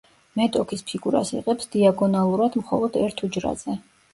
მეტოქის 0.39 0.81
ფიგურას 0.91 1.31
იღებს 1.35 1.69
დიაგონალურად 1.75 2.59
მხოლოდ 2.63 3.01
ერთ 3.07 3.25
უჯრაზე. 3.29 3.79